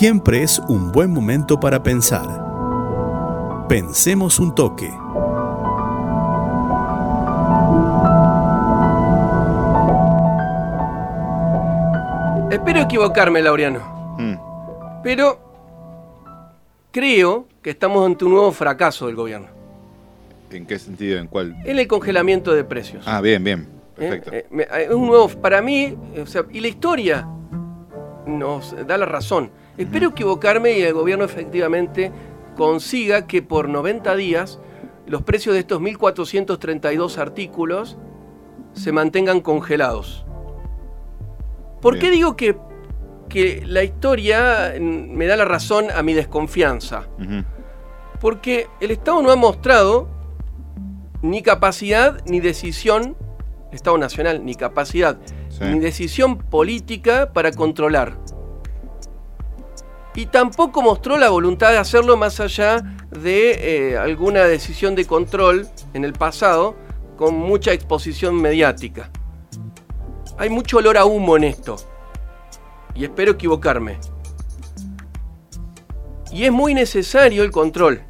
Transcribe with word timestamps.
siempre 0.00 0.42
es 0.42 0.58
un 0.60 0.90
buen 0.92 1.10
momento 1.12 1.60
para 1.60 1.82
pensar. 1.82 2.26
Pensemos 3.68 4.38
un 4.40 4.54
toque. 4.54 4.90
Espero 12.50 12.80
equivocarme, 12.80 13.40
Laureano. 13.42 13.80
Mm. 14.18 14.34
Pero 15.02 15.38
creo 16.90 17.46
que 17.62 17.70
estamos 17.70 18.04
ante 18.04 18.24
un 18.24 18.32
nuevo 18.32 18.50
fracaso 18.52 19.06
del 19.06 19.14
gobierno. 19.14 19.46
¿En 20.50 20.66
qué 20.66 20.78
sentido? 20.78 21.18
¿En 21.20 21.28
cuál? 21.28 21.56
En 21.64 21.78
el 21.78 21.86
congelamiento 21.86 22.52
de 22.52 22.64
precios. 22.64 23.04
Ah, 23.06 23.20
bien, 23.20 23.44
bien. 23.44 23.60
¿Eh? 23.96 24.00
Perfecto. 24.00 24.30
Eh, 24.32 24.46
me- 24.50 24.64
Es 24.64 24.90
un 24.90 25.06
nuevo, 25.06 25.28
para 25.28 25.62
mí, 25.62 25.96
o 26.20 26.26
sea, 26.26 26.44
y 26.50 26.58
la 26.60 26.68
historia 26.68 27.28
nos 28.26 28.74
da 28.86 28.98
la 28.98 29.06
razón. 29.06 29.50
Espero 29.80 30.08
equivocarme 30.10 30.72
y 30.78 30.82
el 30.82 30.92
gobierno 30.94 31.24
efectivamente 31.24 32.12
consiga 32.56 33.26
que 33.26 33.42
por 33.42 33.68
90 33.68 34.14
días 34.16 34.60
los 35.06 35.22
precios 35.22 35.54
de 35.54 35.60
estos 35.60 35.80
1.432 35.80 37.16
artículos 37.18 37.96
se 38.74 38.92
mantengan 38.92 39.40
congelados. 39.40 40.24
¿Por 41.80 41.98
qué 41.98 42.10
digo 42.10 42.36
que, 42.36 42.56
que 43.28 43.62
la 43.66 43.82
historia 43.82 44.74
me 44.78 45.26
da 45.26 45.36
la 45.36 45.46
razón 45.46 45.86
a 45.90 46.02
mi 46.02 46.12
desconfianza? 46.12 47.06
Porque 48.20 48.66
el 48.80 48.90
Estado 48.90 49.22
no 49.22 49.30
ha 49.30 49.36
mostrado 49.36 50.08
ni 51.22 51.42
capacidad 51.42 52.22
ni 52.26 52.40
decisión, 52.40 53.16
Estado 53.72 53.96
Nacional, 53.98 54.44
ni 54.44 54.54
capacidad 54.54 55.18
Sí. 55.48 55.64
ni 55.64 55.80
decisión 55.80 56.38
política 56.38 57.32
para 57.32 57.50
controlar. 57.50 58.16
Y 60.14 60.26
tampoco 60.26 60.82
mostró 60.82 61.18
la 61.18 61.28
voluntad 61.28 61.70
de 61.70 61.78
hacerlo 61.78 62.16
más 62.16 62.40
allá 62.40 62.82
de 63.10 63.92
eh, 63.92 63.98
alguna 63.98 64.44
decisión 64.44 64.94
de 64.94 65.06
control 65.06 65.68
en 65.94 66.04
el 66.04 66.12
pasado 66.12 66.76
con 67.16 67.34
mucha 67.34 67.72
exposición 67.72 68.34
mediática. 68.34 69.10
Hay 70.36 70.48
mucho 70.48 70.78
olor 70.78 70.96
a 70.96 71.04
humo 71.04 71.36
en 71.36 71.44
esto. 71.44 71.76
Y 72.94 73.04
espero 73.04 73.32
equivocarme. 73.32 73.98
Y 76.32 76.44
es 76.44 76.52
muy 76.52 76.74
necesario 76.74 77.42
el 77.42 77.50
control. 77.50 78.02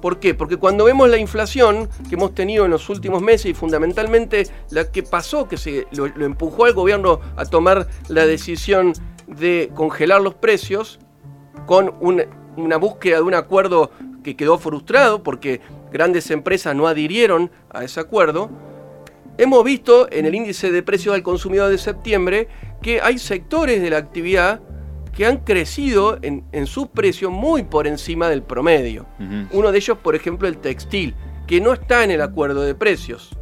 ¿Por 0.00 0.18
qué? 0.18 0.34
Porque 0.34 0.56
cuando 0.56 0.84
vemos 0.84 1.08
la 1.08 1.16
inflación 1.16 1.88
que 2.08 2.14
hemos 2.14 2.34
tenido 2.34 2.64
en 2.64 2.70
los 2.70 2.88
últimos 2.88 3.22
meses 3.22 3.46
y 3.46 3.54
fundamentalmente 3.54 4.48
la 4.70 4.90
que 4.90 5.02
pasó, 5.02 5.48
que 5.48 5.56
se 5.56 5.86
lo, 5.92 6.08
lo 6.08 6.24
empujó 6.24 6.64
al 6.64 6.72
gobierno 6.72 7.20
a 7.36 7.44
tomar 7.44 7.86
la 8.08 8.26
decisión 8.26 8.94
de 9.26 9.70
congelar 9.74 10.20
los 10.20 10.34
precios 10.34 10.98
con 11.66 11.94
un- 12.00 12.22
una 12.56 12.76
búsqueda 12.76 13.16
de 13.16 13.22
un 13.22 13.34
acuerdo 13.34 13.90
que 14.22 14.36
quedó 14.36 14.58
frustrado 14.58 15.22
porque 15.22 15.60
grandes 15.92 16.30
empresas 16.30 16.74
no 16.76 16.86
adhirieron 16.86 17.50
a 17.70 17.84
ese 17.84 18.00
acuerdo, 18.00 18.50
hemos 19.38 19.64
visto 19.64 20.08
en 20.10 20.26
el 20.26 20.34
índice 20.34 20.70
de 20.70 20.82
precios 20.82 21.14
al 21.14 21.22
consumidor 21.22 21.70
de 21.70 21.78
septiembre 21.78 22.48
que 22.82 23.00
hay 23.00 23.18
sectores 23.18 23.80
de 23.80 23.90
la 23.90 23.98
actividad 23.98 24.60
que 25.14 25.26
han 25.26 25.38
crecido 25.38 26.18
en, 26.22 26.44
en 26.52 26.66
sus 26.66 26.88
precios 26.88 27.30
muy 27.30 27.64
por 27.64 27.86
encima 27.86 28.28
del 28.28 28.42
promedio. 28.42 29.06
Uno 29.52 29.70
de 29.70 29.78
ellos, 29.78 29.98
por 29.98 30.14
ejemplo, 30.14 30.48
el 30.48 30.56
textil, 30.58 31.14
que 31.46 31.60
no 31.60 31.72
está 31.74 32.02
en 32.04 32.10
el 32.12 32.22
acuerdo 32.22 32.62
de 32.62 32.74
precios. 32.74 33.36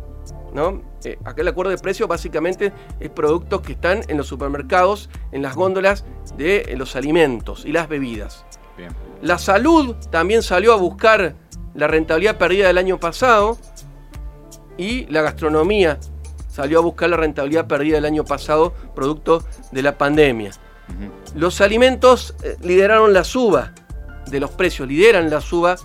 ¿No? 0.52 0.82
Eh, 1.04 1.18
acá 1.24 1.42
el 1.42 1.48
acuerdo 1.48 1.70
de 1.70 1.78
precios 1.78 2.08
básicamente 2.08 2.72
es 2.98 3.10
productos 3.10 3.60
que 3.62 3.72
están 3.72 4.02
en 4.08 4.16
los 4.16 4.26
supermercados, 4.26 5.08
en 5.32 5.42
las 5.42 5.54
góndolas 5.54 6.04
de 6.36 6.60
eh, 6.60 6.76
los 6.76 6.96
alimentos 6.96 7.64
y 7.64 7.72
las 7.72 7.88
bebidas. 7.88 8.44
Bien. 8.76 8.90
La 9.22 9.38
salud 9.38 9.96
también 10.10 10.42
salió 10.42 10.72
a 10.72 10.76
buscar 10.76 11.34
la 11.74 11.86
rentabilidad 11.86 12.38
perdida 12.38 12.66
del 12.66 12.78
año 12.78 12.98
pasado 12.98 13.58
y 14.76 15.06
la 15.06 15.22
gastronomía 15.22 15.98
salió 16.48 16.78
a 16.78 16.82
buscar 16.82 17.10
la 17.10 17.16
rentabilidad 17.16 17.66
perdida 17.66 17.96
del 17.96 18.04
año 18.04 18.24
pasado 18.24 18.72
producto 18.94 19.44
de 19.72 19.82
la 19.82 19.96
pandemia. 19.96 20.52
Los 21.34 21.60
alimentos 21.60 22.34
eh, 22.42 22.56
lideraron 22.62 23.12
la 23.12 23.22
suba 23.24 23.72
de 24.26 24.40
los 24.40 24.50
precios, 24.50 24.88
lideran 24.88 25.30
la 25.30 25.40
suba 25.40 25.76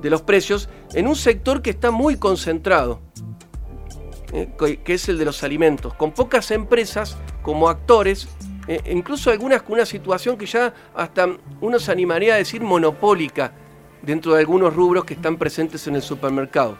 de 0.00 0.10
los 0.10 0.22
precios 0.22 0.68
en 0.92 1.08
un 1.08 1.16
sector 1.16 1.62
que 1.62 1.70
está 1.70 1.90
muy 1.90 2.16
concentrado, 2.16 3.00
eh, 4.34 4.48
que 4.84 4.94
es 4.94 5.08
el 5.08 5.16
de 5.16 5.24
los 5.24 5.44
alimentos, 5.44 5.94
con 5.94 6.10
pocas 6.10 6.50
empresas 6.50 7.16
como 7.40 7.68
actores, 7.68 8.26
eh, 8.66 8.80
incluso 8.90 9.30
algunas 9.30 9.62
con 9.62 9.74
una 9.74 9.86
situación 9.86 10.36
que 10.36 10.44
ya 10.44 10.74
hasta 10.92 11.28
uno 11.60 11.78
se 11.78 11.92
animaría 11.92 12.34
a 12.34 12.38
decir 12.38 12.60
monopólica 12.60 13.52
dentro 14.02 14.34
de 14.34 14.40
algunos 14.40 14.74
rubros 14.74 15.04
que 15.04 15.14
están 15.14 15.36
presentes 15.36 15.86
en 15.86 15.94
el 15.94 16.02
supermercado. 16.02 16.76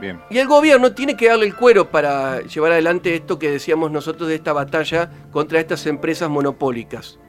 Bien. 0.00 0.20
Y 0.30 0.38
el 0.38 0.48
gobierno 0.48 0.92
tiene 0.92 1.16
que 1.16 1.28
darle 1.28 1.46
el 1.46 1.54
cuero 1.54 1.92
para 1.92 2.40
llevar 2.40 2.72
adelante 2.72 3.14
esto 3.14 3.38
que 3.38 3.48
decíamos 3.48 3.92
nosotros 3.92 4.28
de 4.28 4.34
esta 4.34 4.52
batalla 4.52 5.12
contra 5.30 5.60
estas 5.60 5.86
empresas 5.86 6.28
monopólicas. 6.28 7.20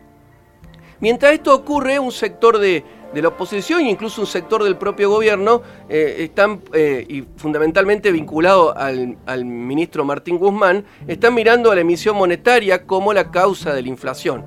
Mientras 1.00 1.34
esto 1.34 1.54
ocurre, 1.54 2.00
un 2.00 2.12
sector 2.12 2.58
de, 2.58 2.84
de 3.14 3.22
la 3.22 3.30
oposición 3.30 3.82
e 3.82 3.90
incluso 3.90 4.22
un 4.22 4.28
sector 4.28 4.64
del 4.64 4.78
propio 4.78 5.10
gobierno 5.10 5.62
eh, 5.90 6.18
están, 6.20 6.62
eh, 6.74 7.06
y 7.08 7.26
fundamentalmente 7.38 8.12
vinculado 8.12 8.78
al, 8.78 9.18
al 9.26 9.46
ministro 9.46 10.06
Martín 10.06 10.38
Guzmán, 10.38 10.86
están 11.08 11.34
mirando 11.34 11.72
a 11.72 11.76
la 11.76 11.82
emisión 11.82 12.16
monetaria 12.18 12.86
como 12.86 13.14
la 13.14 13.32
causa 13.32 13.74
de 13.74 13.82
la 13.82 13.88
inflación, 13.88 14.46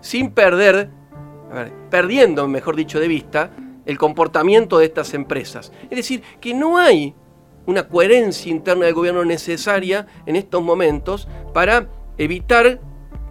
sin 0.00 0.30
perder, 0.30 0.90
a 1.50 1.54
ver, 1.54 1.72
perdiendo, 1.90 2.46
mejor 2.48 2.76
dicho, 2.76 3.00
de 3.00 3.08
vista 3.08 3.50
el 3.84 3.98
comportamiento 3.98 4.78
de 4.78 4.84
estas 4.84 5.14
empresas. 5.14 5.72
Es 5.90 5.96
decir, 5.96 6.22
que 6.40 6.52
no 6.52 6.76
hay 6.76 7.14
una 7.66 7.88
coherencia 7.88 8.50
interna 8.50 8.86
del 8.86 8.94
gobierno 8.94 9.24
necesaria 9.24 10.06
en 10.26 10.36
estos 10.36 10.62
momentos 10.62 11.26
para 11.52 11.88
evitar 12.16 12.80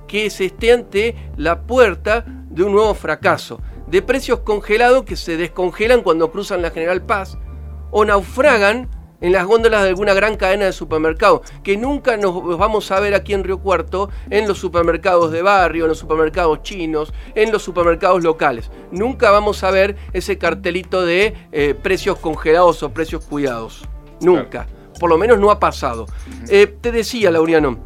que 0.08 0.30
se 0.30 0.46
esté 0.46 0.72
ante 0.72 1.16
la 1.38 1.62
puerta 1.62 2.26
de 2.50 2.64
un 2.64 2.72
nuevo 2.72 2.94
fracaso, 2.96 3.60
de 3.88 4.02
precios 4.02 4.40
congelados 4.40 5.04
que 5.04 5.16
se 5.16 5.38
descongelan 5.38 6.02
cuando 6.02 6.32
cruzan 6.32 6.62
la 6.62 6.72
General 6.72 7.02
Paz 7.02 7.38
o 7.92 8.06
naufragan 8.06 8.90
en 9.22 9.32
las 9.32 9.46
góndolas 9.46 9.84
de 9.84 9.90
alguna 9.90 10.14
gran 10.14 10.36
cadena 10.38 10.66
de 10.66 10.74
supermercados, 10.74 11.42
que 11.64 11.78
nunca 11.78 12.18
nos 12.18 12.58
vamos 12.58 12.92
a 12.92 13.00
ver 13.00 13.16
aquí 13.16 13.34
en 13.34 13.44
Río 13.44 13.60
Cuarto 13.60 14.10
en 14.30 14.48
los 14.48 14.60
supermercados 14.60 15.32
de 15.32 15.42
barrio, 15.42 15.86
en 15.86 15.90
los 15.90 15.98
supermercados 15.98 16.62
chinos, 16.62 17.14
en 17.34 17.52
los 17.52 17.64
supermercados 17.64 18.24
locales. 18.24 18.70
Nunca 18.92 19.32
vamos 19.32 19.64
a 19.64 19.72
ver 19.72 19.96
ese 20.14 20.38
cartelito 20.38 21.06
de 21.06 21.34
eh, 21.52 21.74
precios 21.82 22.20
congelados 22.20 22.84
o 22.84 22.92
precios 22.92 23.26
cuidados. 23.26 23.88
Nunca. 24.22 24.68
Por 25.00 25.10
lo 25.10 25.18
menos 25.18 25.40
no 25.40 25.52
ha 25.52 25.60
pasado. 25.60 26.08
Eh, 26.50 26.68
te 26.82 26.92
decía, 26.92 27.30
Laureano, 27.30 27.80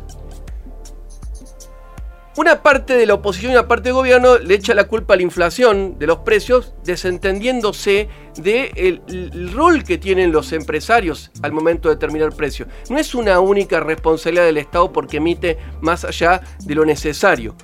una 2.38 2.64
parte 2.64 2.96
de 2.96 3.06
la 3.06 3.16
oposición 3.16 3.52
y 3.52 3.56
una 3.56 3.68
parte 3.68 3.90
del 3.90 3.94
gobierno 3.94 4.38
le 4.38 4.56
echa 4.56 4.74
la 4.74 4.86
culpa 4.86 5.14
a 5.14 5.18
la 5.18 5.24
inflación 5.24 6.00
de 6.00 6.08
los 6.08 6.20
precios, 6.20 6.74
desentendiéndose 6.84 8.08
del 8.38 9.02
el 9.08 9.52
rol 9.54 9.84
que 9.84 9.98
tienen 9.98 10.32
los 10.32 10.54
empresarios 10.54 11.32
al 11.42 11.52
momento 11.52 11.90
de 11.90 11.96
determinar 11.96 12.30
el 12.30 12.36
precio. 12.36 12.68
No 12.90 12.98
es 12.98 13.14
una 13.14 13.40
única 13.40 13.80
responsabilidad 13.82 14.46
del 14.46 14.58
Estado 14.58 14.94
porque 14.94 15.18
emite 15.18 15.58
más 15.82 16.06
allá 16.06 16.42
de 16.64 16.76
lo 16.76 16.86
necesario. 16.86 17.56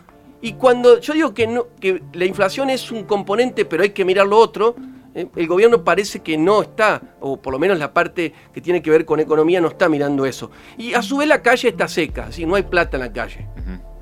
Y 0.42 0.54
cuando 0.54 1.00
yo 1.00 1.14
digo 1.14 1.34
que, 1.34 1.48
no, 1.48 1.68
que 1.80 2.02
la 2.14 2.26
inflación 2.26 2.70
es 2.70 2.92
un 2.92 3.06
componente, 3.06 3.66
pero 3.66 3.84
hay 3.84 3.90
que 3.90 4.06
mirar 4.06 4.28
lo 4.28 4.38
otro, 4.38 4.76
eh, 5.16 5.28
el 5.36 5.48
gobierno 5.48 5.84
parece 5.84 6.20
que 6.20 6.38
no 6.38 6.62
está, 6.62 7.02
o 7.22 7.42
por 7.42 7.54
lo 7.54 7.60
menos 7.60 7.80
la 7.80 7.94
parte 7.94 8.34
que 8.54 8.62
tiene 8.62 8.82
que 8.82 8.92
ver 8.92 9.06
con 9.06 9.20
economía 9.20 9.60
no 9.62 9.70
está 9.70 9.90
mirando 9.90 10.26
eso. 10.26 10.52
Y 10.78 10.94
a 10.94 11.02
su 11.02 11.18
vez 11.18 11.28
la 11.28 11.42
calle 11.42 11.70
está 11.70 11.88
seca, 11.88 12.26
así 12.28 12.46
no 12.46 12.56
hay 12.56 12.64
plata 12.64 12.98
en 12.98 13.02
la 13.02 13.12
calle. 13.12 13.48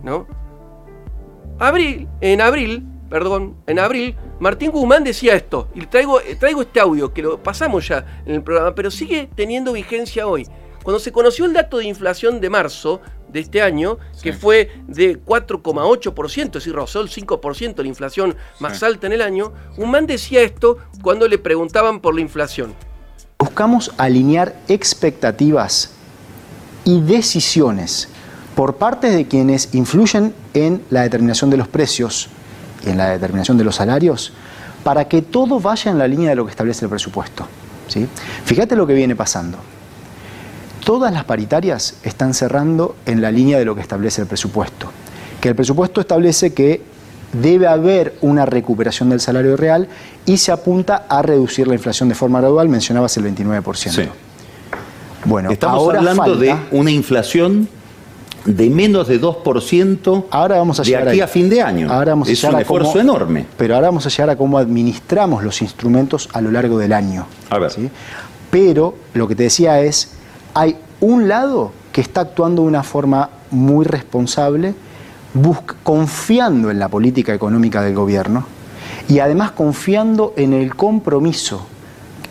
¿no? 0.04 0.28
Abril, 1.60 2.08
en 2.22 2.42
abril, 2.42 2.84
perdón, 3.10 3.56
en 3.68 3.80
abril, 3.80 4.16
Martín 4.40 4.72
Guzmán 4.72 5.04
decía 5.04 5.36
esto, 5.36 5.70
y 5.74 5.86
traigo, 5.86 6.20
traigo 6.40 6.62
este 6.62 6.80
audio, 6.80 7.14
que 7.14 7.22
lo 7.22 7.42
pasamos 7.42 7.88
ya 7.88 8.22
en 8.26 8.36
el 8.36 8.44
programa, 8.44 8.76
pero 8.76 8.92
sigue 8.92 9.30
teniendo 9.36 9.72
vigencia 9.74 10.28
hoy. 10.28 10.46
Cuando 10.84 11.00
se 11.00 11.12
conoció 11.12 11.46
el 11.46 11.54
dato 11.54 11.78
de 11.78 11.86
inflación 11.86 12.40
de 12.42 12.50
marzo 12.50 13.02
de 13.30 13.40
este 13.40 13.62
año, 13.62 13.98
que 14.22 14.34
fue 14.34 14.70
de 14.88 15.20
4,8%, 15.24 16.46
es 16.46 16.52
decir, 16.52 16.74
rozó 16.74 17.02
el 17.02 17.10
5% 17.10 17.82
la 17.82 17.88
inflación 17.88 18.36
más 18.60 18.80
Sí. 18.80 18.86
alta 18.86 19.08
en 19.08 19.14
el 19.14 19.22
año, 19.22 19.52
Guzmán 19.78 20.06
decía 20.06 20.42
esto 20.42 20.78
cuando 21.02 21.28
le 21.28 21.38
preguntaban 21.38 22.02
por 22.02 22.14
la 22.14 22.22
inflación. 22.22 22.74
Buscamos 23.40 23.92
alinear 23.98 24.56
expectativas 24.68 25.92
y 26.84 27.02
decisiones 27.02 28.10
por 28.56 28.76
parte 28.76 29.10
de 29.10 29.26
quienes 29.28 29.74
influyen 29.74 30.34
en 30.56 30.82
la 30.90 31.04
determinación 31.04 31.52
de 31.52 31.58
los 31.58 31.68
precios 31.68 32.30
y 32.86 32.90
en 32.90 32.98
la 32.98 33.12
determinación 33.12 33.58
de 33.58 33.64
los 33.64 33.76
salarios 33.76 34.34
para 34.84 35.08
que 35.08 35.22
todo 35.22 35.60
vaya 35.60 35.92
en 35.92 35.98
la 35.98 36.08
línea 36.08 36.30
de 36.30 36.36
lo 36.36 36.46
que 36.46 36.52
establece 36.52 36.86
el 36.86 36.90
presupuesto. 36.90 37.48
¿sí? 37.88 38.08
Fíjate 38.46 38.76
lo 38.76 38.88
que 38.88 38.94
viene 38.94 39.16
pasando. 39.16 39.58
Todas 40.84 41.12
las 41.12 41.24
paritarias 41.24 41.96
están 42.04 42.34
cerrando 42.34 42.96
en 43.06 43.22
la 43.22 43.32
línea 43.32 43.58
de 43.58 43.66
lo 43.66 43.76
que 43.76 43.82
establece 43.82 44.22
el 44.22 44.28
presupuesto. 44.28 44.92
Que 45.42 45.50
el 45.50 45.56
presupuesto 45.56 46.02
establece 46.02 46.54
que 46.54 46.82
debe 47.34 47.68
haber 47.68 48.16
una 48.22 48.46
recuperación 48.46 49.10
del 49.10 49.20
salario 49.20 49.58
real 49.58 49.88
y 50.26 50.38
se 50.38 50.52
apunta 50.52 51.06
a 51.10 51.22
reducir 51.22 51.68
la 51.68 51.74
inflación 51.74 52.08
de 52.08 52.16
forma 52.16 52.40
gradual, 52.40 52.70
mencionabas 52.70 53.18
el 53.18 53.26
29%. 53.26 53.76
Sí. 53.90 54.10
Bueno, 55.26 55.50
Estamos 55.50 55.80
ahora 55.80 56.00
hablando 56.00 56.36
de 56.36 56.56
una 56.72 56.92
inflación 56.92 57.68
de 58.46 58.70
menos 58.70 59.08
de 59.08 59.20
2% 59.20 60.26
Ahora 60.30 60.58
vamos 60.58 60.80
a 60.80 60.84
de 60.84 60.96
aquí 60.96 61.22
a 61.22 61.28
fin 61.28 61.50
de 61.50 61.62
año. 61.62 61.92
Ahora 61.92 62.12
vamos 62.12 62.30
a 62.30 62.32
es 62.32 62.44
un 62.44 62.56
a 62.56 62.62
esfuerzo 62.62 62.92
cómo- 62.92 63.02
enorme. 63.02 63.46
Pero 63.58 63.76
ahora 63.76 63.88
vamos 63.88 64.06
a 64.06 64.10
llegar 64.10 64.30
a 64.30 64.36
cómo 64.36 64.58
administramos 64.58 65.44
los 65.44 65.62
instrumentos 65.62 66.30
a 66.34 66.42
lo 66.42 66.52
largo 66.52 66.78
del 66.78 66.94
año. 66.94 67.26
A 67.50 67.58
ver. 67.60 67.72
¿sí? 67.72 67.90
Pero 68.52 68.96
lo 69.14 69.28
que 69.28 69.36
te 69.36 69.44
decía 69.44 69.82
es, 69.82 70.12
hay 70.54 70.78
un 71.02 71.28
lado 71.28 71.72
que 71.92 72.02
está 72.02 72.22
actuando 72.22 72.62
de 72.62 72.68
una 72.68 72.84
forma 72.84 73.30
muy 73.52 73.86
responsable, 73.86 74.76
confiando 75.84 76.72
en 76.72 76.80
la 76.80 76.88
política 76.88 77.34
económica 77.34 77.82
del 77.82 77.94
gobierno 77.96 78.46
y 79.10 79.20
además 79.20 79.52
confiando 79.52 80.34
en 80.38 80.54
el 80.54 80.76
compromiso 80.76 81.66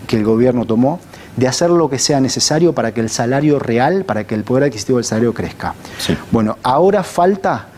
que 0.07 0.17
el 0.17 0.25
gobierno 0.25 0.65
tomó 0.65 1.01
de 1.37 1.49
hacer 1.49 1.71
lo 1.71 1.89
que 1.89 1.99
sea 1.99 2.21
necesario 2.21 2.73
para 2.73 2.93
que 2.93 3.01
el 3.01 3.11
salario 3.11 3.59
real, 3.59 4.05
para 4.05 4.25
que 4.25 4.35
el 4.35 4.45
poder 4.45 4.65
adquisitivo 4.65 4.99
del 4.99 5.05
salario 5.05 5.35
crezca. 5.35 5.75
Sí. 5.99 6.17
Bueno, 6.31 6.59
ahora 6.63 7.03
falta 7.03 7.69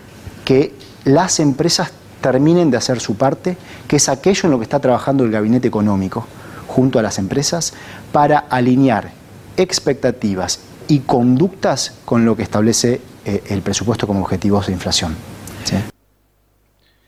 que 0.45 0.75
las 1.05 1.41
empresas 1.41 1.93
terminen 2.21 2.71
de 2.71 2.77
hacer 2.77 3.01
su 3.01 3.17
parte, 3.17 3.57
que 3.87 3.97
es 3.97 4.09
aquello 4.09 4.43
en 4.45 4.51
lo 4.51 4.59
que 4.59 4.65
está 4.65 4.81
trabajando 4.81 5.25
el 5.25 5.31
gabinete 5.31 5.69
económico 5.69 6.27
junto 6.67 6.99
a 6.99 7.03
las 7.03 7.19
empresas 7.19 7.73
para 8.13 8.39
alinear 8.39 9.13
expectativas 9.57 10.61
y 10.89 11.01
conductas 11.01 11.95
con 12.05 12.25
lo 12.25 12.37
que 12.37 12.43
establece 12.43 13.01
eh, 13.25 13.43
el 13.49 13.63
presupuesto 13.63 14.07
como 14.07 14.21
objetivos 14.21 14.67
de 14.67 14.73
inflación. 14.73 15.17
¿sí? 15.65 15.77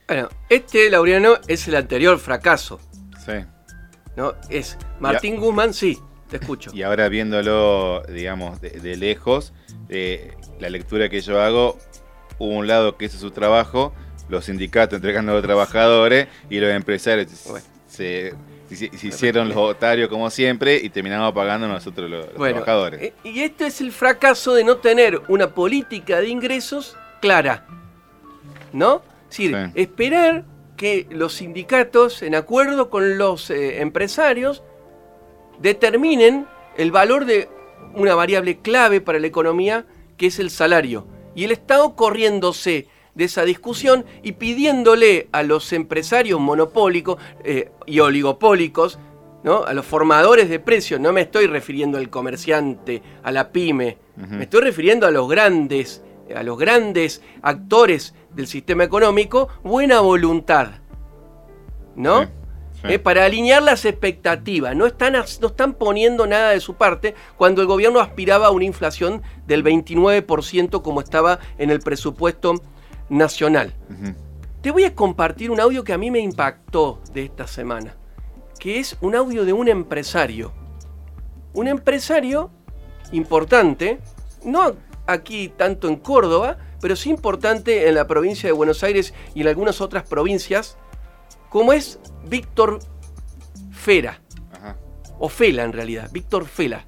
Bueno, 0.07 0.29
este, 0.49 0.91
Laureano, 0.91 1.35
es 1.47 1.69
el 1.69 1.77
anterior 1.77 2.19
fracaso. 2.19 2.81
Sí. 3.25 3.45
¿no? 4.17 4.35
Es 4.49 4.77
Martín 5.01 5.37
Guzmán, 5.37 5.75
sí, 5.75 5.99
te 6.29 6.37
escucho. 6.37 6.71
Y 6.75 6.83
ahora 6.83 7.09
viéndolo, 7.09 8.03
digamos, 8.09 8.61
de, 8.61 8.71
de 8.71 8.97
lejos, 8.97 9.53
eh, 9.89 10.35
la 10.61 10.69
lectura 10.71 11.09
que 11.09 11.21
yo 11.21 11.41
hago, 11.41 11.79
hubo 12.39 12.51
un 12.57 12.67
lado 12.67 12.97
que 12.97 13.07
hizo 13.07 13.19
su 13.19 13.31
trabajo, 13.31 13.93
los 14.29 14.45
sindicatos 14.45 14.97
entregando 14.97 15.33
a 15.33 15.37
los 15.37 15.45
trabajadores 15.45 16.29
y 16.51 16.61
los 16.61 16.71
empresarios 16.71 17.29
Bueno. 17.49 17.65
se, 17.89 18.35
se- 18.71 18.91
se 18.97 19.07
hicieron 19.07 19.49
los 19.49 19.57
otarios 19.57 20.09
como 20.11 20.29
siempre 20.29 20.77
y 20.77 20.91
terminamos 20.91 21.33
pagando 21.33 21.67
nosotros 21.67 22.11
los, 22.11 22.27
Bueno, 22.35 22.57
trabajadores. 22.57 23.01
eh, 23.03 23.13
y 23.25 23.41
este 23.41 23.67
es 23.69 23.81
el 23.81 23.91
fracaso 23.93 24.53
de 24.55 24.65
no 24.65 24.77
tener 24.77 25.23
una 25.29 25.55
política 25.55 26.21
de 26.21 26.29
ingresos 26.29 26.97
clara. 27.23 27.65
¿No? 28.73 29.03
Es 29.31 29.37
decir, 29.39 29.57
Sí. 29.57 29.81
esperar 29.81 30.45
que 30.77 31.07
los 31.11 31.35
sindicatos, 31.35 32.23
en 32.23 32.35
acuerdo 32.35 32.91
con 32.91 33.19
los 33.19 33.51
eh, 33.51 33.81
empresarios, 33.81 34.63
determinen 35.61 36.47
el 36.77 36.93
valor 36.93 37.25
de 37.25 37.49
una 37.95 38.15
variable 38.15 38.59
clave 38.59 39.01
para 39.01 39.19
la 39.19 39.27
economía, 39.27 39.87
que 40.17 40.27
es 40.27 40.39
el 40.39 40.51
salario. 40.51 41.07
Y 41.35 41.45
el 41.45 41.53
Estado 41.53 41.95
corriéndose 41.95 42.89
de 43.15 43.25
esa 43.25 43.45
discusión 43.45 44.05
y 44.23 44.33
pidiéndole 44.33 45.29
a 45.33 45.43
los 45.43 45.73
empresarios 45.73 46.41
monopólicos 46.41 47.19
eh, 47.45 47.71
y 47.87 48.01
oligopólicos, 48.01 48.99
¿no? 49.43 49.65
a 49.65 49.73
los 49.73 49.87
formadores 49.87 50.49
de 50.49 50.61
precios, 50.61 51.01
no 51.01 51.13
me 51.13 51.23
estoy 51.23 51.47
refiriendo 51.47 51.99
al 51.99 52.11
comerciante, 52.11 53.03
a 53.23 53.33
la 53.33 53.51
pyme, 53.51 53.99
me 54.17 54.45
estoy 54.45 54.63
refiriendo 54.63 55.07
a 55.07 55.13
los 55.13 55.29
grandes, 55.29 56.03
a 56.35 56.43
los 56.43 56.59
grandes 56.59 57.23
actores 57.43 58.15
del 58.35 58.49
sistema 58.49 58.83
económico, 58.83 59.49
buena 59.63 60.01
voluntad. 60.01 60.71
¿no? 61.99 62.29
Sí. 62.83 62.95
Eh, 62.95 62.99
para 62.99 63.25
alinear 63.25 63.63
las 63.63 63.85
expectativas. 63.85 64.75
No 64.77 64.87
están, 64.87 65.15
no 65.15 65.47
están 65.49 65.75
poniendo 65.75 66.27
nada 66.27 66.51
de 66.51 66.61
su 66.61 66.75
parte 66.75 67.15
cuando 67.37 67.61
el 67.61 67.67
gobierno 67.67 68.01
aspiraba 68.01 68.47
a 68.47 68.51
una 68.51 68.65
inflación 68.65 69.23
del 69.47 69.65
29% 69.65 70.83
como 70.83 71.01
estaba 71.01 71.39
en 71.59 71.71
el 71.71 71.81
presupuesto 71.81 72.61
nacional. 73.09 73.75
Te 74.61 74.71
voy 74.71 74.85
a 74.85 74.95
compartir 74.95 75.51
un 75.51 75.61
audio 75.61 75.85
que 75.85 75.93
a 75.93 75.99
mí 75.99 76.11
me 76.11 76.21
impactó 76.21 77.01
de 77.13 77.25
esta 77.25 77.47
semana, 77.47 77.95
que 78.59 78.79
es 78.79 78.97
un 79.01 79.15
audio 79.15 79.45
de 79.45 79.53
un 79.53 79.69
empresario. 79.69 80.53
Un 81.55 81.69
empresario 81.69 82.51
importante, 83.13 84.01
no 84.45 84.77
aquí 85.07 85.49
tanto 85.49 85.89
en 85.89 85.97
Córdoba, 85.97 86.59
pero 86.81 86.97
sí 86.97 87.11
importante 87.11 87.89
en 87.89 87.95
la 87.95 88.07
provincia 88.07 88.49
de 88.49 88.53
Buenos 88.53 88.83
Aires 88.83 89.15
y 89.35 89.41
en 89.41 89.49
algunas 89.49 89.81
otras 89.81 90.07
provincias, 90.09 90.77
como 91.49 91.73
es 91.73 91.99
Víctor 92.29 92.81
Fera, 93.73 94.21
Ajá. 94.53 94.77
o 95.19 95.29
Fela 95.29 95.65
en 95.65 95.73
realidad, 95.73 96.11
Víctor 96.13 96.47
Fela, 96.47 96.85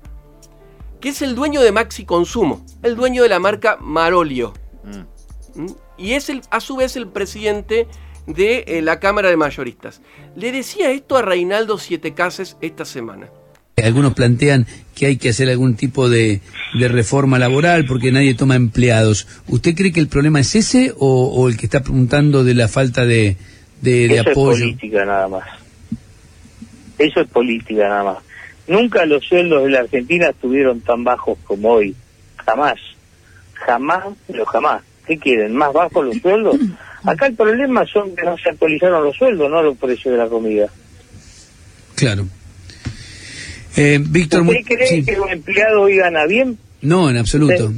que 1.00 1.10
es 1.10 1.22
el 1.22 1.34
dueño 1.34 1.62
de 1.62 1.72
Maxi 1.72 2.04
Consumo, 2.04 2.64
el 2.82 2.96
dueño 2.96 3.22
de 3.22 3.28
la 3.28 3.38
marca 3.38 3.78
Marolio. 3.80 4.52
Mm. 4.84 5.62
¿Mm? 5.62 5.74
Y 5.98 6.12
es 6.12 6.28
el, 6.28 6.42
a 6.50 6.60
su 6.60 6.76
vez 6.76 6.96
el 6.96 7.08
presidente 7.08 7.86
de 8.26 8.64
eh, 8.66 8.82
la 8.82 9.00
Cámara 9.00 9.30
de 9.30 9.36
Mayoristas. 9.36 10.00
Le 10.36 10.52
decía 10.52 10.90
esto 10.90 11.16
a 11.16 11.22
Reinaldo 11.22 11.78
Siete 11.78 12.14
Cases 12.14 12.56
esta 12.60 12.84
semana. 12.84 13.28
Algunos 13.82 14.12
plantean 14.12 14.66
que 14.94 15.06
hay 15.06 15.16
que 15.16 15.30
hacer 15.30 15.48
algún 15.48 15.74
tipo 15.74 16.10
de, 16.10 16.42
de 16.78 16.88
reforma 16.88 17.38
laboral 17.38 17.86
porque 17.86 18.12
nadie 18.12 18.34
toma 18.34 18.54
empleados. 18.54 19.26
¿Usted 19.48 19.74
cree 19.74 19.92
que 19.92 20.00
el 20.00 20.08
problema 20.08 20.40
es 20.40 20.54
ese 20.54 20.92
o, 20.98 21.28
o 21.28 21.48
el 21.48 21.56
que 21.56 21.64
está 21.66 21.82
preguntando 21.82 22.44
de 22.44 22.54
la 22.54 22.68
falta 22.68 23.06
de, 23.06 23.38
de, 23.80 24.08
de 24.08 24.14
Eso 24.18 24.30
apoyo? 24.30 24.52
es 24.52 24.60
política 24.60 25.04
nada 25.04 25.28
más. 25.28 25.44
Eso 26.98 27.20
es 27.20 27.28
política 27.28 27.88
nada 27.88 28.04
más. 28.04 28.18
Nunca 28.68 29.04
los 29.06 29.24
sueldos 29.24 29.64
de 29.64 29.70
la 29.70 29.80
Argentina 29.80 30.28
estuvieron 30.28 30.80
tan 30.80 31.02
bajos 31.02 31.38
como 31.44 31.70
hoy. 31.70 31.94
Jamás. 32.44 32.76
Jamás, 33.54 34.04
pero 34.26 34.44
jamás. 34.46 34.82
¿Qué 35.06 35.18
quieren? 35.18 35.54
¿Más 35.56 35.72
bajos 35.72 36.04
los 36.04 36.16
sueldos? 36.18 36.56
Acá 37.04 37.26
el 37.26 37.34
problema 37.34 37.86
son 37.86 38.14
que 38.14 38.22
no 38.22 38.36
se 38.36 38.50
actualizaron 38.50 39.02
los 39.02 39.16
sueldos, 39.16 39.50
no 39.50 39.62
los 39.62 39.76
precios 39.78 40.12
de 40.12 40.18
la 40.18 40.28
comida. 40.28 40.68
Claro. 41.94 42.26
Eh, 43.76 43.98
Víctor, 44.00 44.42
¿Usted 44.42 44.64
cree 44.64 44.86
sí. 44.86 45.04
que 45.04 45.18
un 45.18 45.30
empleado 45.30 45.82
hoy 45.82 45.96
gana 45.96 46.26
bien? 46.26 46.58
no, 46.82 47.08
en 47.08 47.16
absoluto. 47.16 47.72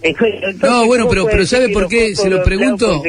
Entonces, 0.00 0.56
No, 0.62 0.86
bueno, 0.86 1.04
¿cómo 1.04 1.10
pero- 1.10 1.26
pero 1.30 1.46
¿sabe 1.46 1.70
por 1.70 1.88
qué? 1.88 2.14
Se 2.14 2.30
lo 2.30 2.42
pregunto. 2.42 3.02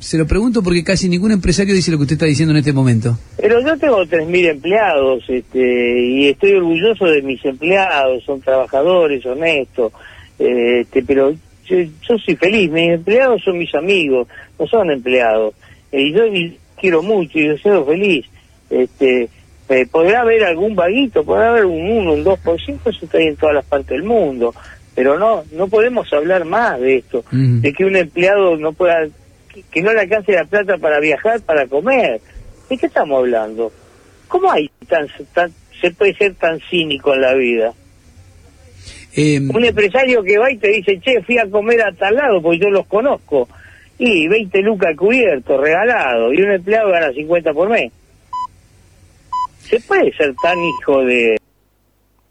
Se 0.00 0.18
lo 0.18 0.26
pregunto 0.26 0.62
porque 0.62 0.82
casi 0.82 1.08
ningún 1.08 1.30
empresario 1.32 1.74
dice 1.74 1.90
lo 1.92 1.96
que 1.98 2.02
usted 2.02 2.14
está 2.14 2.26
diciendo 2.26 2.52
en 2.52 2.58
este 2.58 2.72
momento. 2.72 3.16
Pero 3.36 3.60
yo 3.60 3.76
tengo 3.78 4.04
3.000 4.04 4.46
empleados 4.46 5.22
este, 5.28 6.00
y 6.00 6.28
estoy 6.28 6.54
orgulloso 6.54 7.04
de 7.06 7.22
mis 7.22 7.44
empleados, 7.44 8.24
son 8.24 8.40
trabajadores, 8.40 9.24
honestos, 9.26 9.92
este, 10.38 11.02
pero 11.04 11.32
yo, 11.66 11.76
yo 11.78 12.18
soy 12.18 12.36
feliz, 12.36 12.70
mis 12.70 12.90
empleados 12.90 13.42
son 13.44 13.58
mis 13.58 13.74
amigos, 13.74 14.26
no 14.58 14.66
son 14.66 14.90
empleados. 14.90 15.54
Y 15.92 16.12
yo 16.12 16.26
y 16.26 16.58
quiero 16.80 17.02
mucho 17.02 17.38
y 17.38 17.46
yo 17.46 17.58
soy 17.58 17.84
feliz. 17.84 18.26
Este, 18.70 19.28
eh, 19.68 19.86
podrá 19.90 20.22
haber 20.22 20.44
algún 20.44 20.74
vaguito, 20.74 21.24
podrá 21.24 21.50
haber 21.50 21.64
un 21.64 21.80
1, 21.90 22.12
un 22.12 22.24
2%, 22.24 22.90
eso 22.90 23.04
está 23.04 23.18
ahí 23.18 23.28
en 23.28 23.36
todas 23.36 23.54
las 23.54 23.64
partes 23.64 23.88
del 23.90 24.02
mundo. 24.02 24.52
Pero 24.94 25.18
no, 25.18 25.44
no 25.52 25.68
podemos 25.68 26.12
hablar 26.12 26.44
más 26.44 26.80
de 26.80 26.96
esto, 26.96 27.24
de 27.30 27.72
que 27.72 27.84
un 27.84 27.96
empleado 27.96 28.56
no 28.56 28.72
pueda, 28.72 29.06
que, 29.52 29.62
que 29.70 29.82
no 29.82 29.92
le 29.92 30.00
alcance 30.00 30.32
la 30.32 30.44
plata 30.44 30.78
para 30.78 31.00
viajar, 31.00 31.40
para 31.42 31.66
comer. 31.66 32.20
¿De 32.70 32.78
qué 32.78 32.86
estamos 32.86 33.18
hablando? 33.18 33.72
¿Cómo 34.28 34.50
hay 34.50 34.70
tan, 34.88 35.08
tan 35.32 35.52
se 35.80 35.90
puede 35.90 36.14
ser 36.14 36.34
tan 36.34 36.60
cínico 36.70 37.12
en 37.14 37.20
la 37.20 37.34
vida? 37.34 37.72
Eh, 39.16 39.40
Un 39.40 39.64
empresario 39.64 40.22
que 40.22 40.38
va 40.38 40.50
y 40.50 40.58
te 40.58 40.68
dice, 40.68 40.98
che, 41.00 41.22
fui 41.22 41.38
a 41.38 41.48
comer 41.48 41.82
a 41.82 41.92
tal 41.92 42.14
lado, 42.14 42.40
porque 42.42 42.58
yo 42.58 42.70
los 42.70 42.86
conozco. 42.86 43.48
Y 43.98 44.26
20 44.28 44.60
lucas 44.62 44.96
cubierto, 44.96 45.60
regalado, 45.60 46.32
y 46.32 46.40
un 46.42 46.52
empleado 46.52 46.90
gana 46.90 47.12
50 47.12 47.52
por 47.52 47.68
mes. 47.68 47.92
¿Se 49.60 49.78
puede 49.80 50.12
ser 50.12 50.34
tan 50.42 50.58
hijo 50.58 51.04
de... 51.04 51.36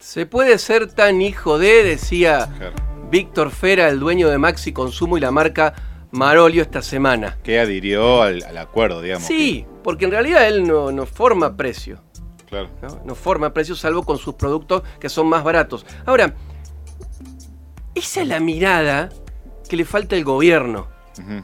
Se 0.03 0.25
puede 0.25 0.57
ser 0.57 0.91
tan 0.91 1.21
hijo 1.21 1.57
de, 1.57 1.81
decía 1.81 2.49
Claro. 2.57 2.75
Víctor 3.09 3.51
Fera, 3.51 3.87
el 3.87 4.01
dueño 4.01 4.29
de 4.29 4.37
Maxi 4.37 4.73
Consumo 4.73 5.17
y 5.17 5.21
la 5.21 5.31
marca 5.31 5.73
Marolio 6.11 6.61
esta 6.61 6.81
semana. 6.81 7.37
Que 7.41 7.57
adhirió 7.57 8.21
al, 8.21 8.43
al 8.43 8.57
acuerdo, 8.57 9.01
digamos. 9.01 9.25
Sí, 9.25 9.65
porque 9.81 10.03
en 10.03 10.11
realidad 10.11 10.45
él 10.45 10.67
no, 10.67 10.91
no 10.91 11.05
forma 11.05 11.55
precio. 11.55 12.03
claro. 12.49 12.69
¿no? 12.81 13.01
No 13.05 13.15
forma 13.15 13.53
precios 13.53 13.79
salvo 13.79 14.03
con 14.03 14.17
sus 14.17 14.35
productos 14.35 14.83
que 14.99 15.07
son 15.07 15.27
más 15.27 15.41
baratos. 15.41 15.85
Ahora, 16.05 16.35
esa 17.95 18.21
es 18.21 18.27
la 18.27 18.41
mirada 18.41 19.07
que 19.69 19.77
le 19.77 19.85
falta 19.85 20.17
al 20.17 20.25
gobierno 20.25 20.89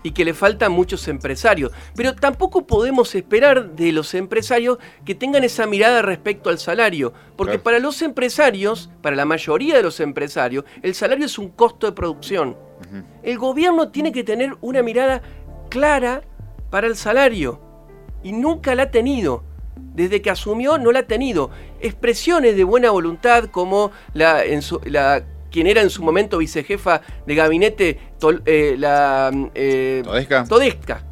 Y 0.04 0.12
que 0.12 0.26
le 0.26 0.34
falta 0.34 0.66
a 0.66 0.70
muchos 0.70 1.08
empresarios. 1.08 1.72
Pero 1.96 2.16
tampoco 2.16 2.66
podemos 2.66 3.14
esperar 3.16 3.72
de 3.76 3.92
los 3.92 4.14
empresarios 4.14 4.78
que 5.06 5.16
tengan 5.16 5.44
esa 5.44 5.66
mirada 5.68 6.02
respecto 6.02 6.50
al 6.50 6.58
salario. 6.60 7.14
Porque 7.36 7.52
Claro. 7.54 7.64
para 7.64 7.80
los 7.80 8.02
empresarios, 8.02 8.90
para 9.02 9.16
la 9.16 9.26
mayoría 9.26 9.76
de 9.76 9.84
los 9.84 10.00
empresarios, 10.00 10.66
el 10.82 10.96
salario 10.96 11.26
es 11.26 11.38
un 11.38 11.50
costo 11.50 11.86
de 11.88 11.94
producción. 11.94 12.58
El 13.24 13.38
gobierno 13.38 13.90
tiene 13.90 14.12
que 14.12 14.24
tener 14.24 14.56
una 14.62 14.82
mirada 14.82 15.22
clara 15.70 16.22
para 16.70 16.88
el 16.88 16.96
salario. 16.96 17.60
Y 18.24 18.32
nunca 18.32 18.74
la 18.76 18.84
ha 18.84 18.92
tenido. 18.92 19.44
Desde 19.96 20.22
que 20.22 20.30
asumió 20.30 20.78
no 20.78 20.92
la 20.92 21.00
ha 21.00 21.08
tenido. 21.08 21.50
Expresiones 21.82 22.56
de 22.56 22.64
buena 22.64 22.92
voluntad 22.92 23.46
como 23.46 23.92
la, 24.14 24.44
en 24.46 24.62
su- 24.62 24.82
la- 24.86 25.24
quien 25.52 25.68
era 25.68 25.82
en 25.82 25.90
su 25.90 26.04
momento 26.04 26.38
vicejefa 26.38 27.02
de 27.26 27.36
gabinete, 27.36 28.00
Tol- 28.20 28.42
eh, 28.46 28.76
la 28.78 29.32
eh, 29.56 30.02
¿Todesca? 30.04 30.44
Todesca. 30.46 31.06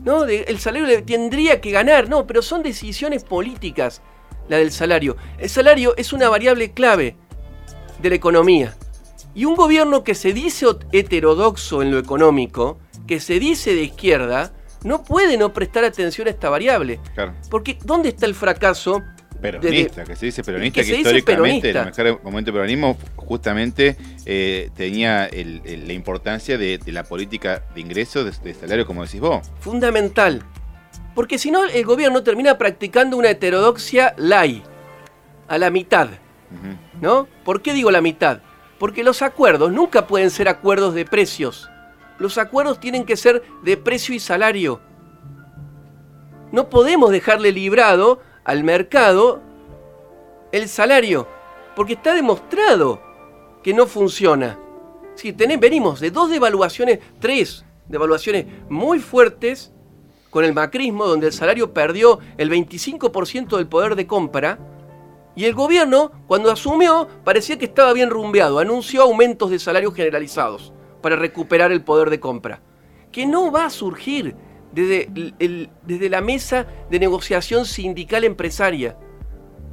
¿No? 0.00 0.24
De- 0.24 0.42
el 0.48 0.58
salario 0.58 0.86
le 0.86 1.02
tendría 1.02 1.60
que 1.60 1.70
ganar, 1.70 2.08
no, 2.08 2.26
pero 2.26 2.42
son 2.42 2.62
decisiones 2.62 3.24
políticas 3.24 4.02
la 4.48 4.56
del 4.56 4.72
salario. 4.72 5.16
El 5.38 5.48
salario 5.48 5.94
es 5.96 6.12
una 6.12 6.28
variable 6.28 6.72
clave 6.72 7.16
de 8.00 8.08
la 8.08 8.16
economía. 8.16 8.76
Y 9.34 9.44
un 9.44 9.54
gobierno 9.54 10.02
que 10.04 10.14
se 10.14 10.32
dice 10.32 10.66
heterodoxo 10.90 11.80
en 11.82 11.90
lo 11.92 11.98
económico, 11.98 12.78
que 13.06 13.20
se 13.20 13.38
dice 13.38 13.74
de 13.74 13.82
izquierda, 13.82 14.52
no 14.84 15.04
puede 15.04 15.38
no 15.38 15.52
prestar 15.52 15.84
atención 15.84 16.26
a 16.26 16.30
esta 16.30 16.50
variable. 16.50 16.98
Claro. 17.14 17.32
Porque 17.48 17.78
¿dónde 17.84 18.08
está 18.10 18.26
el 18.26 18.34
fracaso? 18.34 19.00
Peronista, 19.42 20.04
que 20.04 20.16
se 20.16 20.26
dice 20.26 20.42
peronista, 20.44 20.82
que 20.82 20.96
históricamente 20.96 21.72
peronista. 21.72 22.02
el 22.02 22.06
mejor 22.14 22.24
momento 22.24 22.46
del 22.50 22.54
peronismo 22.54 22.96
justamente 23.16 23.96
eh, 24.24 24.70
tenía 24.76 25.26
el- 25.26 25.60
el- 25.64 25.86
la 25.86 25.92
importancia 25.92 26.56
de, 26.56 26.78
de 26.78 26.92
la 26.92 27.02
política 27.04 27.62
de 27.74 27.80
ingresos, 27.80 28.24
de, 28.42 28.50
de 28.52 28.58
salario, 28.58 28.86
como 28.86 29.04
decís 29.04 29.20
vos. 29.20 29.46
fundamental. 29.60 30.42
Porque 31.14 31.38
si 31.38 31.50
no, 31.50 31.64
el 31.64 31.84
gobierno 31.84 32.22
termina 32.22 32.56
practicando 32.56 33.16
una 33.18 33.28
heterodoxia 33.30 34.14
lay, 34.16 34.62
a 35.48 35.58
la 35.58 35.68
mitad. 35.70 36.08
¿No? 37.00 37.26
¿Por 37.44 37.62
qué 37.62 37.72
digo 37.74 37.90
la 37.90 38.00
mitad? 38.00 38.40
Porque 38.78 39.02
los 39.04 39.22
acuerdos 39.22 39.72
nunca 39.72 40.06
pueden 40.06 40.30
ser 40.30 40.48
acuerdos 40.48 40.94
de 40.94 41.04
precios. 41.04 41.68
Los 42.18 42.38
acuerdos 42.38 42.78
tienen 42.80 43.04
que 43.04 43.16
ser 43.16 43.42
de 43.64 43.76
precio 43.76 44.14
y 44.14 44.20
salario. 44.20 44.80
No 46.52 46.68
podemos 46.68 47.10
dejarle 47.10 47.52
librado 47.52 48.20
al 48.44 48.64
mercado 48.64 49.40
el 50.50 50.68
salario, 50.68 51.26
porque 51.74 51.94
está 51.94 52.14
demostrado 52.14 53.00
que 53.62 53.72
no 53.72 53.86
funciona. 53.86 54.58
Si 55.14 55.32
tenés, 55.32 55.60
venimos 55.60 56.00
de 56.00 56.10
dos 56.10 56.30
devaluaciones, 56.30 56.98
tres 57.20 57.64
devaluaciones 57.88 58.46
muy 58.68 58.98
fuertes 58.98 59.72
con 60.30 60.44
el 60.44 60.54
macrismo, 60.54 61.06
donde 61.06 61.26
el 61.26 61.32
salario 61.32 61.72
perdió 61.72 62.18
el 62.38 62.50
25% 62.50 63.56
del 63.56 63.66
poder 63.68 63.96
de 63.96 64.06
compra, 64.06 64.58
y 65.34 65.46
el 65.46 65.54
gobierno, 65.54 66.12
cuando 66.26 66.50
asumió, 66.50 67.08
parecía 67.24 67.58
que 67.58 67.64
estaba 67.64 67.92
bien 67.92 68.10
rumbeado, 68.10 68.58
anunció 68.58 69.02
aumentos 69.02 69.50
de 69.50 69.58
salarios 69.58 69.94
generalizados 69.94 70.72
para 71.00 71.16
recuperar 71.16 71.72
el 71.72 71.82
poder 71.82 72.10
de 72.10 72.20
compra, 72.20 72.60
que 73.10 73.26
no 73.26 73.50
va 73.50 73.66
a 73.66 73.70
surgir 73.70 74.34
desde, 74.72 75.10
el- 75.14 75.34
el- 75.38 75.70
desde 75.86 76.08
la 76.10 76.20
mesa 76.20 76.66
de 76.90 76.98
negociación 76.98 77.64
sindical 77.66 78.24
empresaria, 78.24 78.96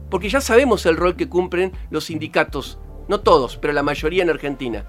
porque 0.09 0.29
ya 0.29 0.41
sabemos 0.41 0.85
el 0.85 0.97
rol 0.97 1.15
que 1.15 1.29
cumplen 1.29 1.71
los 1.89 2.05
sindicatos, 2.05 2.79
no 3.07 3.19
todos, 3.21 3.57
pero 3.57 3.73
la 3.73 3.83
mayoría 3.83 4.23
en 4.23 4.29
Argentina. 4.29 4.85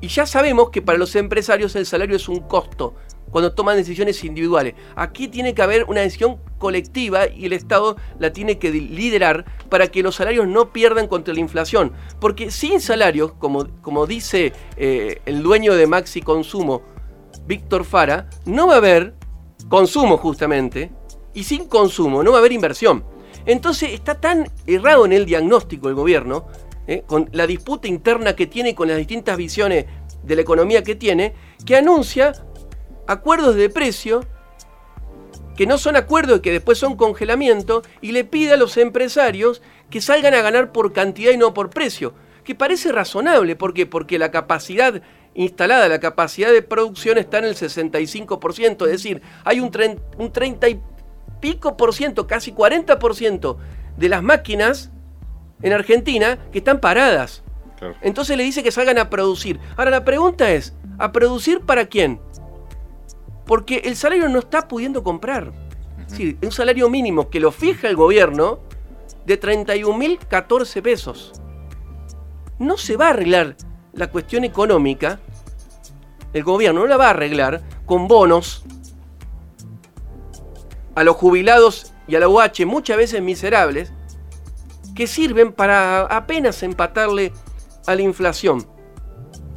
Y 0.00 0.08
ya 0.08 0.26
sabemos 0.26 0.70
que 0.70 0.80
para 0.80 0.96
los 0.98 1.16
empresarios 1.16 1.74
el 1.74 1.84
salario 1.84 2.14
es 2.14 2.28
un 2.28 2.38
costo 2.40 2.94
cuando 3.32 3.52
toman 3.52 3.76
decisiones 3.76 4.22
individuales. 4.24 4.74
Aquí 4.94 5.26
tiene 5.28 5.54
que 5.54 5.60
haber 5.62 5.84
una 5.84 6.00
decisión 6.02 6.38
colectiva 6.58 7.28
y 7.28 7.46
el 7.46 7.52
Estado 7.52 7.96
la 8.18 8.32
tiene 8.32 8.58
que 8.58 8.70
liderar 8.70 9.44
para 9.68 9.88
que 9.88 10.02
los 10.04 10.14
salarios 10.14 10.46
no 10.46 10.72
pierdan 10.72 11.08
contra 11.08 11.34
la 11.34 11.40
inflación. 11.40 11.92
Porque 12.20 12.50
sin 12.52 12.80
salarios, 12.80 13.32
como, 13.34 13.66
como 13.82 14.06
dice 14.06 14.52
eh, 14.76 15.20
el 15.26 15.42
dueño 15.42 15.74
de 15.74 15.86
Maxi 15.88 16.22
Consumo, 16.22 16.82
Víctor 17.48 17.84
Fara, 17.84 18.28
no 18.44 18.66
va 18.66 18.74
a 18.74 18.76
haber 18.76 19.14
consumo 19.68 20.18
justamente, 20.18 20.92
y 21.32 21.44
sin 21.44 21.66
consumo 21.66 22.22
no 22.22 22.32
va 22.32 22.38
a 22.38 22.40
haber 22.40 22.52
inversión. 22.52 23.04
Entonces 23.46 23.92
está 23.92 24.20
tan 24.20 24.50
errado 24.66 25.06
en 25.06 25.12
el 25.12 25.24
diagnóstico 25.24 25.88
el 25.88 25.94
gobierno, 25.94 26.46
¿eh? 26.86 27.04
con 27.06 27.30
la 27.32 27.46
disputa 27.46 27.88
interna 27.88 28.36
que 28.36 28.46
tiene 28.46 28.74
con 28.74 28.88
las 28.88 28.98
distintas 28.98 29.36
visiones 29.38 29.86
de 30.22 30.36
la 30.36 30.42
economía 30.42 30.82
que 30.82 30.94
tiene, 30.94 31.34
que 31.64 31.76
anuncia 31.76 32.32
acuerdos 33.06 33.56
de 33.56 33.70
precio 33.70 34.20
que 35.56 35.66
no 35.66 35.76
son 35.76 35.96
acuerdos 35.96 36.38
y 36.38 36.42
que 36.42 36.52
después 36.52 36.78
son 36.78 36.96
congelamiento 36.96 37.82
y 38.00 38.12
le 38.12 38.22
pide 38.24 38.52
a 38.52 38.56
los 38.56 38.76
empresarios 38.76 39.60
que 39.90 40.00
salgan 40.00 40.34
a 40.34 40.40
ganar 40.40 40.70
por 40.70 40.92
cantidad 40.92 41.32
y 41.32 41.36
no 41.36 41.52
por 41.52 41.70
precio, 41.70 42.14
que 42.44 42.54
parece 42.54 42.92
razonable, 42.92 43.56
¿por 43.56 43.74
qué? 43.74 43.84
Porque 43.84 44.18
la 44.18 44.30
capacidad 44.30 45.02
instalada, 45.38 45.88
la 45.88 46.00
capacidad 46.00 46.52
de 46.52 46.62
producción 46.62 47.16
está 47.16 47.38
en 47.38 47.44
el 47.44 47.54
65%, 47.54 48.84
es 48.86 48.90
decir, 48.90 49.22
hay 49.44 49.60
un, 49.60 49.70
un 50.18 50.32
30 50.32 50.68
y 50.68 50.82
pico 51.38 51.76
por 51.76 51.94
ciento, 51.94 52.26
casi 52.26 52.50
40 52.50 52.98
por 52.98 53.14
ciento 53.14 53.58
de 53.96 54.08
las 54.08 54.20
máquinas 54.20 54.90
en 55.62 55.72
Argentina 55.72 56.38
que 56.50 56.58
están 56.58 56.80
paradas. 56.80 57.44
Claro. 57.78 57.94
Entonces 58.02 58.36
le 58.36 58.42
dice 58.42 58.64
que 58.64 58.72
salgan 58.72 58.98
a 58.98 59.08
producir. 59.10 59.60
Ahora 59.76 59.92
la 59.92 60.04
pregunta 60.04 60.50
es, 60.50 60.74
¿a 60.98 61.12
producir 61.12 61.60
para 61.60 61.86
quién? 61.86 62.20
Porque 63.46 63.82
el 63.84 63.94
salario 63.94 64.28
no 64.28 64.40
está 64.40 64.66
pudiendo 64.66 65.04
comprar. 65.04 65.52
Es 66.00 66.10
decir, 66.10 66.36
un 66.42 66.50
salario 66.50 66.88
mínimo 66.90 67.30
que 67.30 67.38
lo 67.38 67.52
fija 67.52 67.88
el 67.88 67.94
gobierno 67.94 68.58
de 69.24 69.40
31.014 69.40 70.82
pesos. 70.82 71.32
No 72.58 72.76
se 72.76 72.96
va 72.96 73.06
a 73.06 73.10
arreglar 73.10 73.56
la 73.92 74.10
cuestión 74.10 74.44
económica, 74.44 75.20
el 76.32 76.44
gobierno 76.44 76.80
no 76.80 76.86
la 76.86 76.96
va 76.96 77.06
a 77.06 77.10
arreglar 77.10 77.62
con 77.86 78.08
bonos 78.08 78.64
a 80.94 81.04
los 81.04 81.16
jubilados 81.16 81.92
y 82.06 82.16
a 82.16 82.20
la 82.20 82.28
UH, 82.28 82.66
muchas 82.66 82.96
veces 82.96 83.22
miserables, 83.22 83.92
que 84.94 85.06
sirven 85.06 85.52
para 85.52 86.02
apenas 86.02 86.62
empatarle 86.62 87.32
a 87.86 87.94
la 87.94 88.02
inflación. 88.02 88.66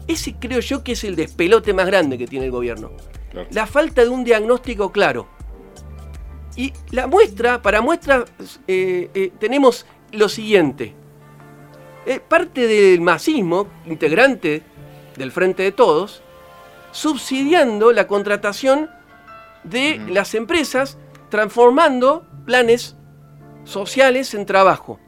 Ese 0.08 0.36
creo 0.36 0.60
yo 0.60 0.84
que 0.84 0.92
es 0.92 1.04
el 1.04 1.16
despelote 1.16 1.74
más 1.74 1.88
grande 1.88 2.18
que 2.18 2.28
tiene 2.28 2.46
el 2.46 2.52
gobierno. 2.52 2.92
Claro. 3.32 3.48
La 3.52 3.66
falta 3.66 4.04
de 4.04 4.10
un 4.10 4.24
diagnóstico 4.24 4.92
claro. 4.92 5.28
Y 6.56 6.74
la 6.92 7.08
muestra, 7.08 7.62
para 7.62 7.82
muestra, 7.82 8.26
eh, 8.68 9.10
eh, 9.14 9.32
tenemos 9.40 9.86
lo 10.12 10.28
siguiente. 10.28 10.94
Eh, 12.06 12.20
parte 12.20 12.68
del 12.68 13.02
masismo, 13.02 13.68
integrante 13.86 14.62
del 15.18 15.32
Frente 15.32 15.64
de 15.64 15.72
Todos, 15.72 16.22
subsidiando 16.92 17.92
la 17.92 18.08
contratación 18.08 18.90
de 19.64 20.00
las 20.10 20.36
empresas, 20.36 20.98
transformando 21.30 22.26
planes 22.46 22.96
sociales 23.64 24.34
en 24.34 24.46
trabajo. 24.46 25.00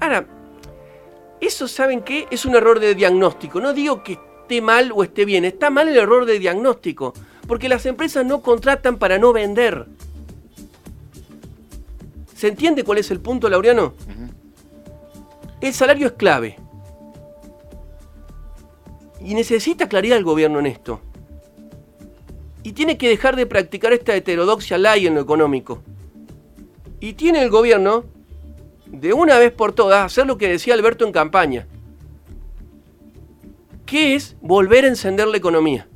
Ahora, 0.00 0.26
eso, 1.40 1.68
¿saben 1.68 2.02
qué? 2.02 2.26
Es 2.30 2.44
un 2.44 2.54
error 2.54 2.80
de 2.80 2.94
diagnóstico. 2.94 3.60
No 3.60 3.72
digo 3.72 4.02
que 4.02 4.18
esté 4.42 4.60
mal 4.60 4.92
o 4.94 5.02
esté 5.02 5.24
bien, 5.24 5.44
está 5.44 5.70
mal 5.70 5.88
el 5.88 5.96
error 5.96 6.24
de 6.26 6.38
diagnóstico. 6.38 7.14
Porque 7.46 7.68
las 7.68 7.86
empresas 7.86 8.24
no 8.26 8.42
contratan 8.42 8.98
para 8.98 9.18
no 9.18 9.32
vender. 9.32 9.86
¿Se 12.34 12.48
entiende 12.48 12.84
cuál 12.84 12.98
es 12.98 13.10
el 13.10 13.20
punto, 13.20 13.48
Laureano? 13.48 13.94
El 15.60 15.74
salario 15.74 16.08
es 16.08 16.12
clave. 16.12 16.56
Y 19.20 19.34
necesita 19.34 19.88
claridad 19.88 20.18
el 20.18 20.24
gobierno 20.24 20.58
en 20.58 20.66
esto. 20.66 21.00
Y 22.62 22.72
tiene 22.72 22.98
que 22.98 23.08
dejar 23.08 23.36
de 23.36 23.46
practicar 23.46 23.92
esta 23.92 24.14
heterodoxia 24.14 24.78
ley 24.78 25.06
en 25.06 25.14
lo 25.14 25.20
económico. 25.20 25.82
Y 27.00 27.14
tiene 27.14 27.42
el 27.42 27.50
gobierno, 27.50 28.04
de 28.86 29.12
una 29.12 29.38
vez 29.38 29.52
por 29.52 29.72
todas, 29.72 30.04
hacer 30.04 30.26
lo 30.26 30.38
que 30.38 30.48
decía 30.48 30.74
Alberto 30.74 31.06
en 31.06 31.12
campaña. 31.12 31.66
Que 33.86 34.14
es 34.14 34.36
volver 34.40 34.84
a 34.84 34.88
encender 34.88 35.28
la 35.28 35.36
economía. 35.36 35.88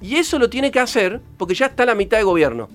Y 0.00 0.16
eso 0.16 0.38
lo 0.38 0.50
tiene 0.50 0.70
que 0.70 0.80
hacer 0.80 1.20
porque 1.36 1.54
ya 1.54 1.66
está 1.66 1.86
la 1.86 1.94
mitad 1.94 2.18
de 2.18 2.24
gobierno. 2.24 2.68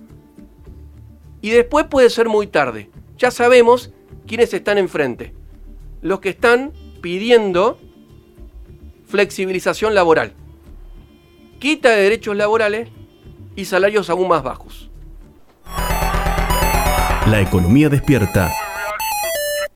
Y 1.41 1.50
después 1.50 1.86
puede 1.86 2.10
ser 2.10 2.29
muy 2.29 2.48
tarde. 2.48 2.89
Ya 3.17 3.31
sabemos 3.31 3.91
quiénes 4.25 4.53
están 4.53 4.77
enfrente. 4.77 5.34
Los 6.01 6.19
que 6.19 6.29
están 6.29 6.72
pidiendo 7.01 7.79
flexibilización 9.08 9.96
laboral. 9.96 10.34
Quita 11.60 11.90
de 11.90 12.02
derechos 12.04 12.36
laborales 12.36 12.90
y 13.56 13.66
salarios 13.66 14.10
aún 14.10 14.28
más 14.28 14.44
bajos. 14.44 14.90
La 17.26 17.42
economía 17.42 17.90
despierta 17.90 18.54